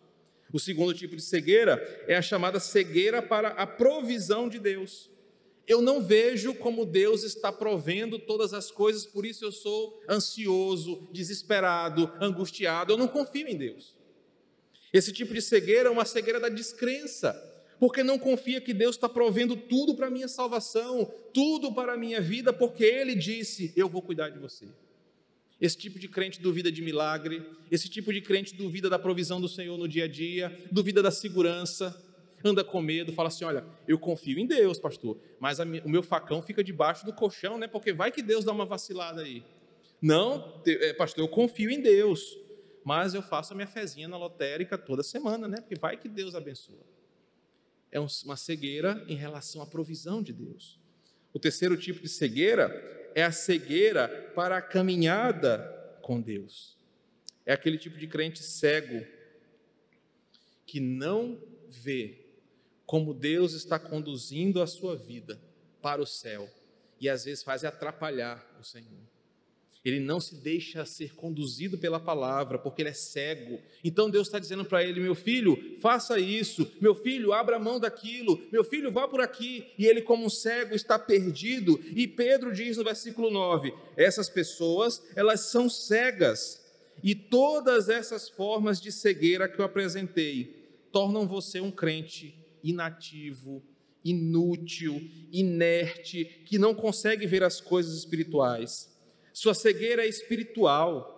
[0.52, 5.10] O segundo tipo de cegueira é a chamada cegueira para a provisão de Deus.
[5.66, 11.08] Eu não vejo como Deus está provendo todas as coisas, por isso eu sou ansioso,
[11.10, 12.92] desesperado, angustiado.
[12.92, 13.96] Eu não confio em Deus.
[14.92, 17.32] Esse tipo de cegueira é uma cegueira da descrença,
[17.80, 21.96] porque não confia que Deus está provendo tudo para a minha salvação, tudo para a
[21.96, 24.68] minha vida, porque Ele disse: Eu vou cuidar de você.
[25.60, 29.48] Esse tipo de crente duvida de milagre, esse tipo de crente duvida da provisão do
[29.48, 31.98] Senhor no dia a dia, duvida da segurança,
[32.44, 36.42] anda com medo, fala assim: olha, eu confio em Deus, pastor, mas o meu facão
[36.42, 37.66] fica debaixo do colchão, né?
[37.66, 39.42] Porque vai que Deus dá uma vacilada aí.
[40.00, 42.38] Não, é, pastor, eu confio em Deus,
[42.84, 45.60] mas eu faço a minha fezinha na lotérica toda semana, né?
[45.60, 46.84] Porque vai que Deus abençoa.
[47.90, 50.78] É uma cegueira em relação à provisão de Deus.
[51.32, 55.58] O terceiro tipo de cegueira é a cegueira para a caminhada
[56.02, 56.76] com Deus.
[57.46, 59.06] É aquele tipo de crente cego
[60.66, 62.23] que não vê
[62.86, 65.40] como Deus está conduzindo a sua vida
[65.80, 66.48] para o céu
[67.00, 69.14] e às vezes faz atrapalhar o Senhor.
[69.84, 73.60] Ele não se deixa ser conduzido pela palavra, porque ele é cego.
[73.84, 78.40] Então Deus está dizendo para ele: meu filho, faça isso, meu filho, abra mão daquilo,
[78.50, 79.66] meu filho, vá por aqui.
[79.76, 81.78] E ele, como um cego, está perdido.
[81.94, 86.64] E Pedro diz no versículo 9: essas pessoas, elas são cegas.
[87.02, 93.62] E todas essas formas de cegueira que eu apresentei tornam você um crente inativo,
[94.04, 95.00] inútil,
[95.30, 98.92] inerte, que não consegue ver as coisas espirituais
[99.34, 101.10] sua cegueira é espiritual.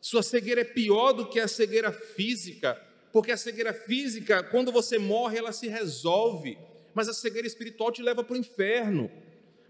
[0.00, 2.80] Sua cegueira é pior do que a cegueira física,
[3.12, 6.56] porque a cegueira física, quando você morre, ela se resolve,
[6.94, 9.10] mas a cegueira espiritual te leva para o inferno.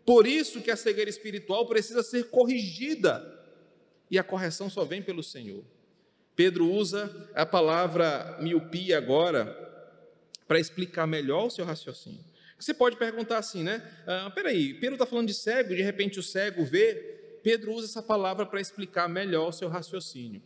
[0.05, 3.33] Por isso que a cegueira espiritual precisa ser corrigida,
[4.11, 5.65] e a correção só vem pelo Senhor.
[6.37, 9.66] Pedro usa a palavra miopia agora
[10.47, 12.25] para explicar melhor o seu raciocínio.
[12.59, 13.83] Você pode perguntar assim, né?
[14.07, 18.03] Ah, peraí, Pedro está falando de cego, de repente o cego vê, Pedro usa essa
[18.03, 20.43] palavra para explicar melhor o seu raciocínio.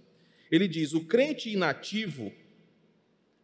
[0.51, 2.33] Ele diz: o crente inativo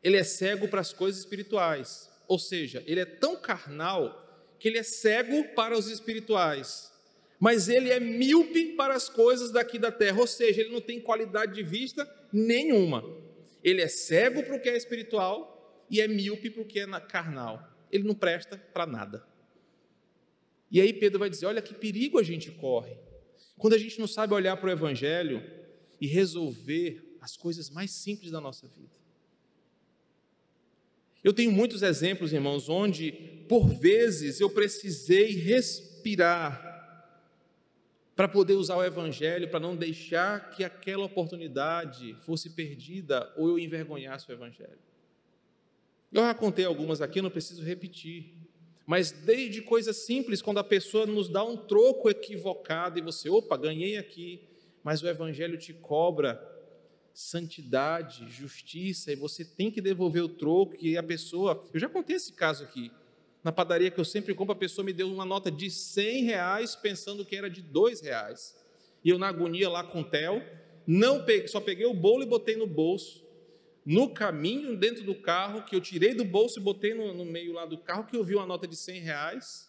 [0.07, 2.09] ele é cego para as coisas espirituais.
[2.29, 4.25] Ou seja, ele é tão carnal
[4.57, 6.93] que ele é cego para os espirituais.
[7.41, 11.01] Mas ele é míope para as coisas daqui da terra, ou seja, ele não tem
[11.01, 13.05] qualidade de vista nenhuma.
[13.65, 15.56] Ele é cego para o que é espiritual
[15.91, 17.63] e é míope para o que é carnal.
[17.91, 19.27] Ele não presta para nada.
[20.71, 22.97] E aí Pedro vai dizer: olha que perigo a gente corre.
[23.57, 25.43] Quando a gente não sabe olhar para o Evangelho
[26.01, 28.95] e resolver as coisas mais simples da nossa vida.
[31.25, 33.11] Eu tenho muitos exemplos, irmãos, onde,
[33.49, 36.75] por vezes, eu precisei respirar
[38.15, 43.59] para poder usar o Evangelho, para não deixar que aquela oportunidade fosse perdida ou eu
[43.59, 44.86] envergonhasse o Evangelho.
[46.13, 48.35] Eu já contei algumas aqui, não preciso repetir.
[48.87, 53.57] Mas desde coisas simples, quando a pessoa nos dá um troco equivocado e você, opa,
[53.57, 54.41] ganhei aqui,
[54.85, 56.41] mas o Evangelho te cobra
[57.13, 61.65] santidade, justiça, e você tem que devolver o troco, e a pessoa.
[61.75, 62.93] Eu já contei esse caso aqui.
[63.43, 66.77] Na padaria que eu sempre compro, a pessoa me deu uma nota de 100 reais,
[66.77, 68.55] pensando que era de 2 reais.
[69.03, 70.43] E eu, na agonia lá com o Theo,
[70.87, 73.26] não peguei, só peguei o bolo e botei no bolso
[73.87, 77.53] no caminho, dentro do carro, que eu tirei do bolso e botei no, no, meio
[77.53, 79.69] lá do carro, que eu vi uma nota de 100 reais.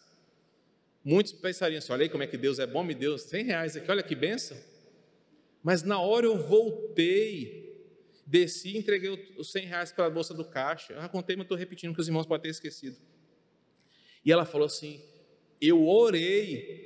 [1.05, 3.77] Muitos pensariam assim: olha aí como é que Deus é bom, me deu 100 reais
[3.77, 4.57] aqui, olha que benção.
[5.61, 7.85] Mas na hora eu voltei,
[8.25, 10.93] desci e entreguei os 100 reais para a bolsa do caixa.
[10.93, 12.97] Eu já contei, mas estou repetindo, que os irmãos podem ter esquecido.
[14.25, 14.99] E ela falou assim:
[15.61, 16.76] eu orei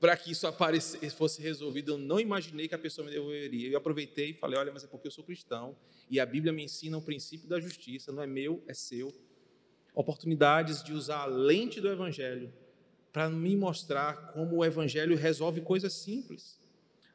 [0.00, 1.92] para que isso aparecesse, fosse resolvido.
[1.92, 3.68] Eu não imaginei que a pessoa me devolveria.
[3.68, 5.76] Eu aproveitei e falei: olha, mas é porque eu sou cristão
[6.10, 9.12] e a Bíblia me ensina o princípio da justiça, não é meu, é seu.
[9.94, 12.52] Oportunidades de usar a lente do Evangelho
[13.12, 16.58] para me mostrar como o Evangelho resolve coisas simples.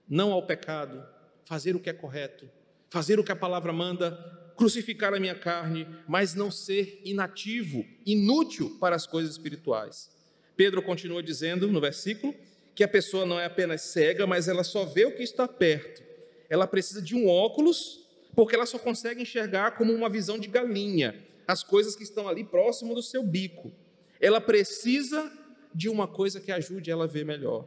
[0.07, 1.03] Não ao pecado,
[1.45, 2.47] fazer o que é correto,
[2.89, 4.11] fazer o que a palavra manda,
[4.55, 10.11] crucificar a minha carne, mas não ser inativo, inútil para as coisas espirituais.
[10.55, 12.35] Pedro continua dizendo no versículo
[12.75, 16.03] que a pessoa não é apenas cega, mas ela só vê o que está perto.
[16.49, 21.25] Ela precisa de um óculos, porque ela só consegue enxergar como uma visão de galinha,
[21.47, 23.71] as coisas que estão ali próximo do seu bico.
[24.19, 25.31] Ela precisa
[25.73, 27.65] de uma coisa que ajude ela a ver melhor.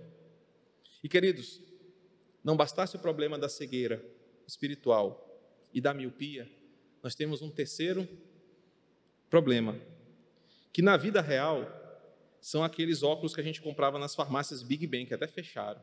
[1.03, 1.61] E queridos,
[2.45, 4.05] não bastasse o problema da cegueira
[4.47, 5.25] espiritual
[5.73, 6.51] e da miopia,
[7.03, 8.09] nós temos um terceiro
[9.31, 9.79] problema,
[10.73, 11.78] que na vida real
[12.41, 15.81] são aqueles óculos que a gente comprava nas farmácias Big Ben, que até fecharam.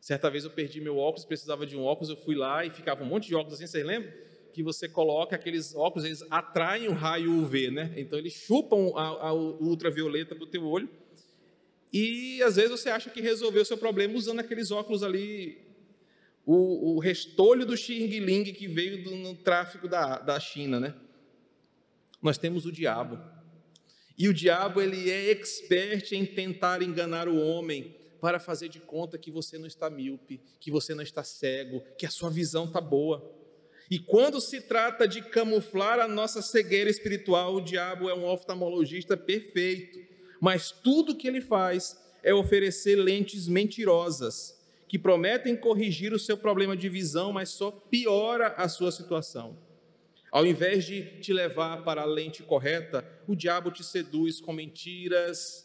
[0.00, 3.02] Certa vez eu perdi meu óculos, precisava de um óculos, eu fui lá e ficava
[3.02, 4.12] um monte de óculos assim, vocês lembram?
[4.52, 7.92] Que você coloca aqueles óculos, eles atraem o raio UV, né?
[7.96, 10.88] Então eles chupam a, a ultravioleta para o teu olho.
[11.92, 15.58] E às vezes você acha que resolveu o seu problema usando aqueles óculos ali,
[16.44, 20.94] o, o restolho do Xing Ling que veio do, no tráfico da, da China, né?
[22.20, 23.18] Nós temos o diabo
[24.16, 29.18] e o diabo ele é expert em tentar enganar o homem para fazer de conta
[29.18, 32.80] que você não está míope, que você não está cego, que a sua visão está
[32.80, 33.22] boa.
[33.90, 39.16] E quando se trata de camuflar a nossa cegueira espiritual, o diabo é um oftalmologista
[39.16, 39.98] perfeito.
[40.40, 46.76] Mas tudo que ele faz é oferecer lentes mentirosas, que prometem corrigir o seu problema
[46.76, 49.58] de visão, mas só piora a sua situação.
[50.34, 55.64] Ao invés de te levar para a lente correta, o diabo te seduz com mentiras,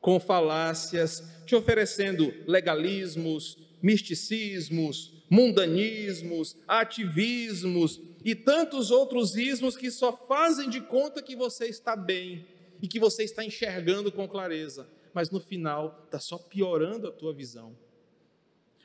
[0.00, 10.70] com falácias, te oferecendo legalismos, misticismos, mundanismos, ativismos e tantos outros ismos que só fazem
[10.70, 12.46] de conta que você está bem
[12.80, 17.34] e que você está enxergando com clareza, mas no final está só piorando a tua
[17.34, 17.76] visão.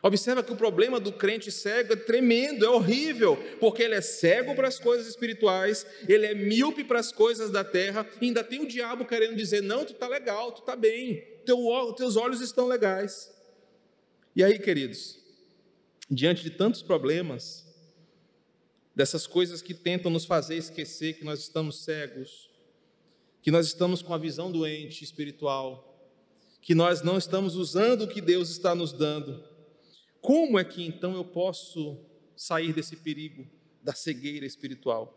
[0.06, 4.54] Observa que o problema do crente cego é tremendo, é horrível, porque ele é cego
[4.54, 8.62] para as coisas espirituais, ele é míope para as coisas da terra, e ainda tem
[8.62, 11.58] o diabo querendo dizer: não, tu está legal, tu está bem, teu,
[11.98, 13.34] teus olhos estão legais.
[14.36, 15.18] E aí, queridos,
[16.08, 17.66] diante de tantos problemas,
[18.94, 22.52] dessas coisas que tentam nos fazer esquecer que nós estamos cegos,
[23.42, 26.00] que nós estamos com a visão doente espiritual,
[26.62, 29.55] que nós não estamos usando o que Deus está nos dando,
[30.26, 32.00] como é que então eu posso
[32.36, 33.46] sair desse perigo
[33.84, 35.16] da cegueira espiritual?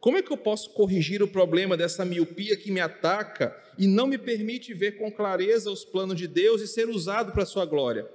[0.00, 4.08] Como é que eu posso corrigir o problema dessa miopia que me ataca e não
[4.08, 7.64] me permite ver com clareza os planos de Deus e ser usado para a sua
[7.64, 8.10] glória?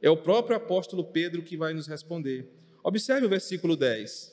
[0.00, 2.48] É o próprio apóstolo Pedro que vai nos responder.
[2.82, 4.32] Observe o versículo 10.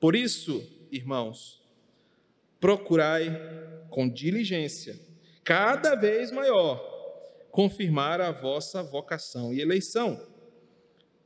[0.00, 1.62] Por isso, irmãos,
[2.58, 3.28] procurai
[3.90, 4.98] com diligência,
[5.44, 6.78] cada vez maior,
[7.50, 10.34] confirmar a vossa vocação e eleição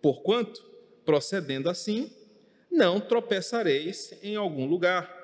[0.03, 0.63] Porquanto,
[1.05, 2.11] procedendo assim,
[2.71, 5.19] não tropeçareis em algum lugar.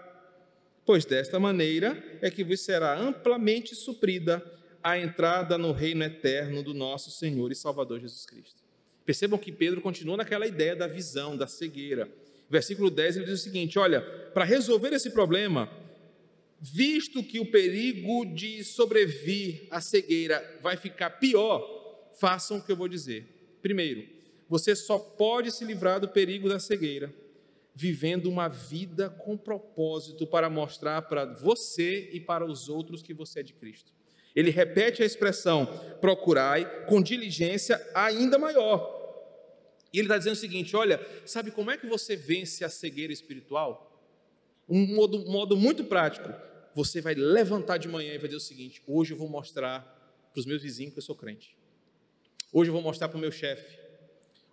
[0.84, 4.40] pois desta maneira é que vos será amplamente suprida
[4.82, 8.62] a entrada no reino eterno do nosso Senhor e Salvador Jesus Cristo.
[9.04, 12.08] Percebam que Pedro continua naquela ideia da visão, da cegueira.
[12.48, 15.68] Versículo 10 ele diz o seguinte: Olha, para resolver esse problema,
[16.60, 22.76] visto que o perigo de sobrevir à cegueira vai ficar pior, façam o que eu
[22.76, 23.58] vou dizer.
[23.60, 24.15] Primeiro,
[24.48, 27.12] você só pode se livrar do perigo da cegueira
[27.78, 33.40] vivendo uma vida com propósito para mostrar para você e para os outros que você
[33.40, 33.92] é de Cristo.
[34.34, 35.66] Ele repete a expressão
[36.00, 38.94] procurai com diligência ainda maior.
[39.92, 43.12] E ele está dizendo o seguinte: olha, sabe como é que você vence a cegueira
[43.12, 43.92] espiritual?
[44.66, 46.32] Um modo, modo muito prático.
[46.74, 49.80] Você vai levantar de manhã e vai dizer o seguinte: hoje eu vou mostrar
[50.32, 51.54] para os meus vizinhos que eu sou crente.
[52.50, 53.85] Hoje eu vou mostrar para o meu chefe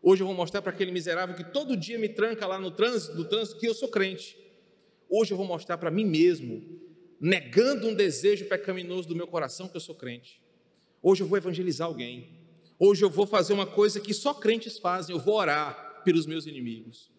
[0.06, 3.16] Hoje eu vou mostrar para aquele miserável que todo dia me tranca lá no trânsito,
[3.16, 4.38] do trânsito que eu sou crente.
[5.10, 6.62] Hoje eu vou mostrar para mim mesmo,
[7.22, 10.42] negando um desejo pecaminoso do meu coração que eu sou crente.
[11.02, 12.38] Hoje eu vou evangelizar alguém.
[12.78, 16.46] Hoje eu vou fazer uma coisa que só crentes fazem, eu vou orar pelos meus
[16.46, 17.10] inimigos.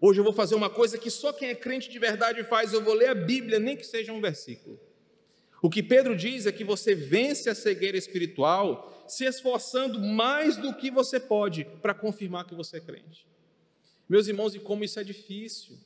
[0.00, 2.82] Hoje eu vou fazer uma coisa que só quem é crente de verdade faz, eu
[2.82, 4.80] vou ler a Bíblia, nem que seja um versículo.
[5.62, 10.74] O que Pedro diz é que você vence a cegueira espiritual se esforçando mais do
[10.74, 13.28] que você pode para confirmar que você é crente.
[14.08, 15.78] Meus irmãos, e como isso é difícil.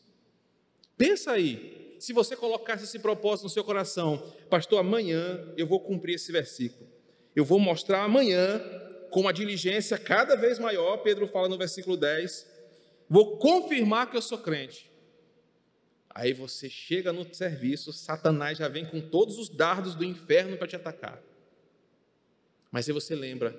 [0.97, 6.15] Pensa aí, se você colocasse esse propósito no seu coração, pastor, amanhã eu vou cumprir
[6.15, 6.89] esse versículo.
[7.35, 8.59] Eu vou mostrar amanhã,
[9.11, 12.47] com uma diligência cada vez maior, Pedro fala no versículo 10,
[13.11, 14.91] vou confirmar que eu sou crente.
[16.17, 20.67] Aí você chega no serviço, Satanás já vem com todos os dardos do inferno para
[20.67, 21.23] te atacar.
[22.71, 23.55] Mas aí você lembra,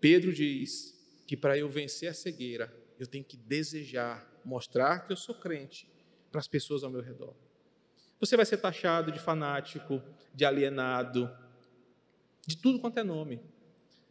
[0.00, 0.96] Pedro diz
[1.26, 5.90] que para eu vencer a cegueira, eu tenho que desejar mostrar que eu sou crente
[6.30, 7.34] para as pessoas ao meu redor.
[8.20, 10.00] Você vai ser taxado de fanático,
[10.32, 11.28] de alienado,
[12.46, 13.40] de tudo quanto é nome,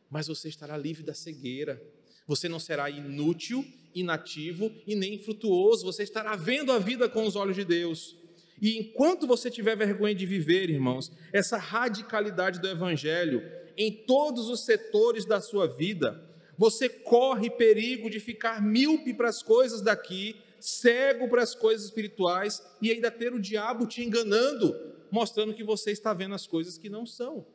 [0.10, 1.82] mas você estará livre da cegueira.
[2.28, 5.86] Você não será inútil, inativo e nem infrutuoso.
[5.86, 8.16] Você estará vendo a vida com os olhos de Deus.
[8.62, 13.42] E enquanto você tiver vergonha de viver, irmãos, essa radicalidade do Evangelho,
[13.78, 16.24] em todos os setores da sua vida,
[16.58, 22.64] você corre perigo de ficar míope para as coisas daqui, cego para as coisas espirituais
[22.82, 24.74] e ainda ter o diabo te enganando,
[25.12, 27.46] mostrando que você está vendo as coisas que não são.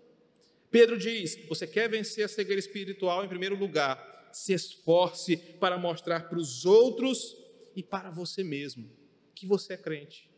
[0.71, 6.29] Pedro diz: você quer vencer a cegueira espiritual, em primeiro lugar, se esforce para mostrar
[6.29, 7.37] para os outros
[7.75, 9.01] e para você mesmo
[9.41, 10.31] que você é crente.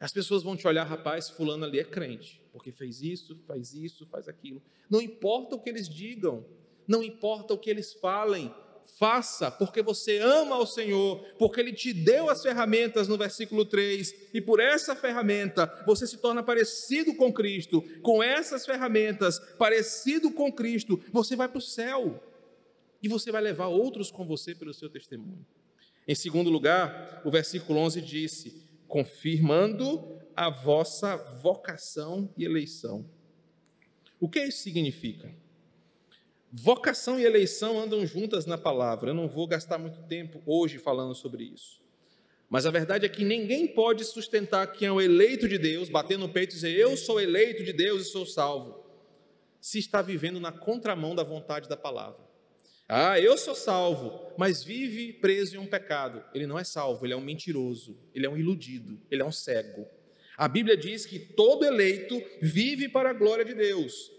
[0.00, 4.06] As pessoas vão te olhar, rapaz, fulano ali é crente, porque fez isso, faz isso,
[4.06, 4.62] faz aquilo.
[4.88, 6.46] Não importa o que eles digam,
[6.86, 8.50] não importa o que eles falem,
[8.96, 14.30] faça, porque você ama ao Senhor, porque Ele te deu as ferramentas no versículo 3,
[14.32, 17.82] e por essa ferramenta você se torna parecido com Cristo.
[18.00, 22.22] Com essas ferramentas, parecido com Cristo, você vai para o céu
[23.02, 25.46] e você vai levar outros com você pelo seu testemunho.
[26.06, 33.08] Em segundo lugar, o versículo 11 disse: confirmando a vossa vocação e eleição.
[34.18, 35.32] O que isso significa?
[36.50, 39.10] Vocação e eleição andam juntas na palavra.
[39.10, 41.82] Eu não vou gastar muito tempo hoje falando sobre isso.
[42.48, 46.16] Mas a verdade é que ninguém pode sustentar que é o eleito de Deus, bater
[46.16, 48.82] no peito e dizer eu sou eleito de Deus e sou salvo,
[49.60, 52.27] se está vivendo na contramão da vontade da palavra.
[52.88, 56.24] Ah, eu sou salvo, mas vive preso em um pecado.
[56.32, 59.32] Ele não é salvo, ele é um mentiroso, ele é um iludido, ele é um
[59.32, 59.86] cego.
[60.38, 64.10] A Bíblia diz que todo eleito vive para a glória de Deus.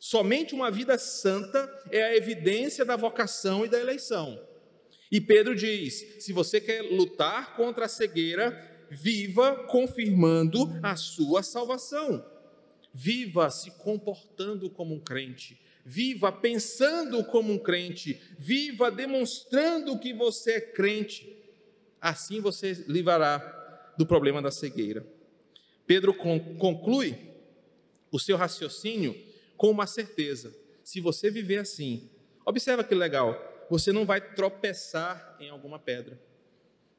[0.00, 4.42] Somente uma vida santa é a evidência da vocação e da eleição.
[5.08, 12.26] E Pedro diz: se você quer lutar contra a cegueira, viva confirmando a sua salvação.
[12.92, 20.52] Viva se comportando como um crente viva pensando como um crente, viva demonstrando que você
[20.52, 21.36] é crente.
[22.00, 25.06] Assim você livrará do problema da cegueira.
[25.86, 27.16] Pedro conclui
[28.10, 29.14] o seu raciocínio
[29.56, 32.10] com uma certeza: se você viver assim,
[32.44, 36.20] observa que legal, você não vai tropeçar em alguma pedra.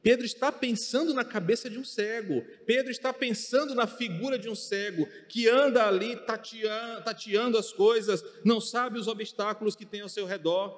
[0.04, 2.44] Pedro está pensando na cabeça de um cego.
[2.66, 8.22] Pedro está pensando na figura de um cego que anda ali tateando, tateando as coisas,
[8.44, 10.78] não sabe os obstáculos que tem ao seu redor.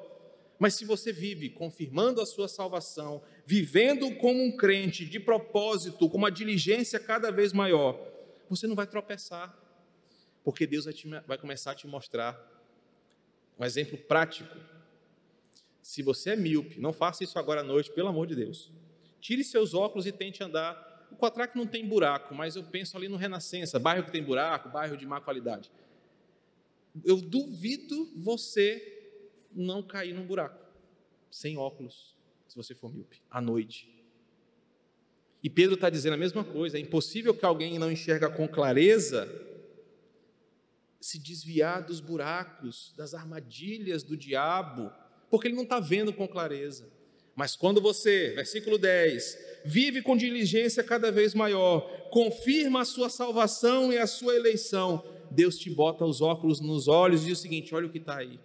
[0.60, 6.18] Mas se você vive confirmando a sua salvação, vivendo como um crente de propósito, com
[6.18, 8.00] uma diligência cada vez maior,
[8.48, 9.58] você não vai tropeçar,
[10.44, 12.40] porque Deus vai, te, vai começar a te mostrar
[13.58, 14.56] um exemplo prático.
[15.82, 18.72] Se você é míope, não faça isso agora à noite, pelo amor de Deus.
[19.26, 23.10] Tire seus óculos e tente andar O Quatrack não tem buraco, mas eu penso ali
[23.10, 25.72] no Renascença, bairro que tem buraco, bairro de má qualidade.
[27.04, 28.70] Eu duvido você
[29.52, 30.64] não cair num buraco,
[31.32, 32.16] sem óculos,
[32.48, 33.90] se você for míope, à noite.
[35.42, 39.28] E Pedro está dizendo a mesma coisa: é impossível que alguém não enxerga com clareza
[41.02, 44.92] se desviar dos buracos, das armadilhas do diabo,
[45.32, 46.94] porque ele não está vendo com clareza.
[47.36, 53.92] Mas quando você, versículo 10, vive com diligência cada vez maior, confirma a sua salvação
[53.92, 57.76] e a sua eleição, Deus te bota os óculos nos olhos e diz o seguinte:
[57.76, 58.40] olha o que está aí.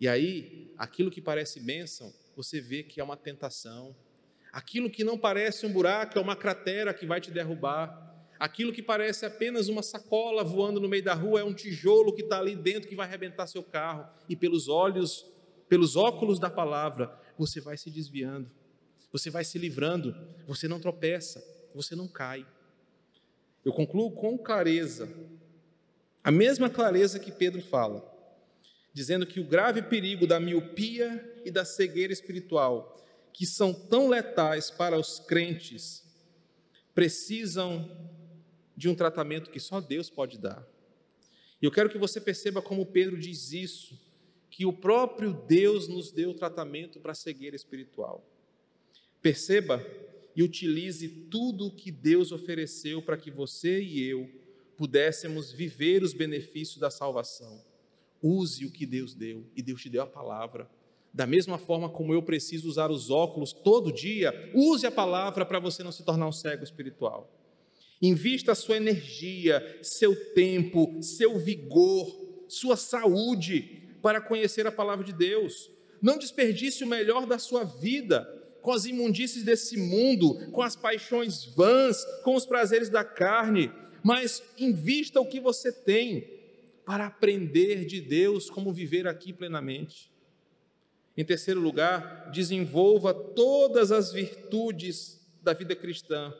[0.00, 3.96] E aí, aquilo que parece bênção, você vê que é uma tentação.
[4.52, 8.06] Aquilo que não parece um buraco é uma cratera que vai te derrubar.
[8.38, 12.22] Aquilo que parece apenas uma sacola voando no meio da rua é um tijolo que
[12.22, 14.06] está ali dentro que vai arrebentar seu carro.
[14.28, 15.26] E pelos olhos,
[15.68, 18.50] pelos óculos da palavra, você vai se desviando,
[19.12, 20.14] você vai se livrando,
[20.46, 21.42] você não tropeça,
[21.74, 22.46] você não cai.
[23.64, 25.08] Eu concluo com clareza,
[26.22, 28.04] a mesma clareza que Pedro fala,
[28.92, 32.96] dizendo que o grave perigo da miopia e da cegueira espiritual,
[33.32, 36.04] que são tão letais para os crentes,
[36.94, 37.88] precisam
[38.76, 40.66] de um tratamento que só Deus pode dar.
[41.60, 43.98] E eu quero que você perceba como Pedro diz isso,
[44.50, 48.24] que o próprio Deus nos deu tratamento para a cegueira espiritual.
[49.20, 49.84] Perceba
[50.34, 54.30] e utilize tudo o que Deus ofereceu para que você e eu
[54.76, 57.60] pudéssemos viver os benefícios da salvação.
[58.22, 60.70] Use o que Deus deu, e Deus te deu a palavra.
[61.12, 65.58] Da mesma forma como eu preciso usar os óculos todo dia, use a palavra para
[65.58, 67.28] você não se tornar um cego espiritual.
[68.00, 72.06] Invista sua energia, seu tempo, seu vigor,
[72.48, 75.70] sua saúde para conhecer a palavra de Deus.
[76.00, 78.26] Não desperdice o melhor da sua vida
[78.62, 83.72] com as imundícies desse mundo, com as paixões vãs, com os prazeres da carne,
[84.02, 86.38] mas invista o que você tem
[86.84, 90.10] para aprender de Deus como viver aqui plenamente.
[91.16, 96.32] Em terceiro lugar, desenvolva todas as virtudes da vida cristã,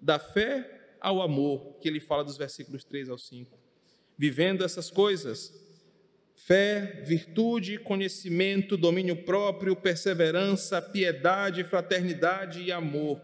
[0.00, 3.58] da fé ao amor, que ele fala dos versículos 3 ao 5.
[4.16, 5.63] Vivendo essas coisas,
[6.46, 13.20] fé, virtude, conhecimento, domínio próprio, perseverança, piedade, fraternidade e amor,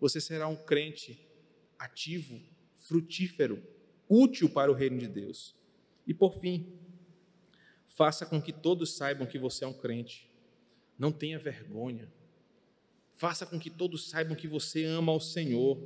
[0.00, 1.20] você será um crente
[1.78, 2.40] ativo,
[2.76, 3.62] frutífero,
[4.08, 5.54] útil para o reino de Deus.
[6.06, 6.72] E por fim,
[7.86, 10.30] faça com que todos saibam que você é um crente.
[10.98, 12.10] Não tenha vergonha.
[13.16, 15.78] Faça com que todos saibam que você ama ao Senhor.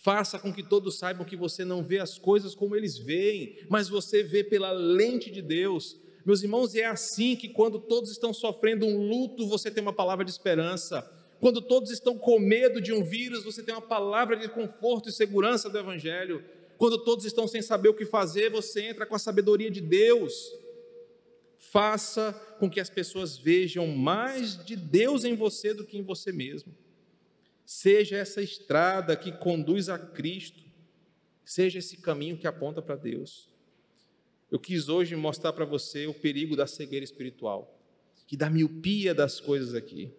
[0.00, 3.88] Faça com que todos saibam que você não vê as coisas como eles veem, mas
[3.88, 5.96] você vê pela lente de Deus.
[6.24, 10.24] Meus irmãos, é assim que quando todos estão sofrendo um luto, você tem uma palavra
[10.24, 11.02] de esperança.
[11.40, 15.12] Quando todos estão com medo de um vírus, você tem uma palavra de conforto e
[15.12, 16.44] segurança do Evangelho.
[16.76, 20.32] Quando todos estão sem saber o que fazer, você entra com a sabedoria de Deus.
[21.58, 26.30] Faça com que as pessoas vejam mais de Deus em você do que em você
[26.30, 26.72] mesmo
[27.68, 30.64] seja essa estrada que conduz a Cristo,
[31.44, 33.46] seja esse caminho que aponta para Deus.
[34.50, 37.78] Eu quis hoje mostrar para você o perigo da cegueira espiritual
[38.32, 40.10] e da miopia das coisas aqui.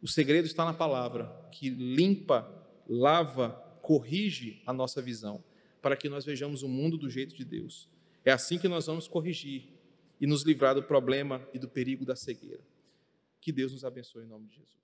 [0.00, 2.48] O segredo está na palavra, que limpa,
[2.88, 3.50] lava,
[3.82, 5.42] corrige a nossa visão,
[5.82, 7.88] para que nós vejamos o mundo do jeito de Deus.
[8.24, 9.64] É assim que nós vamos corrigir
[10.20, 12.62] e nos livrar do problema e do perigo da cegueira.
[13.40, 14.82] Que Deus nos abençoe em nome de Jesus.